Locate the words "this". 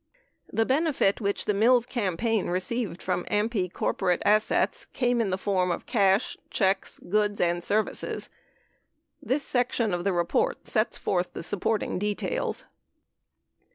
9.21-9.43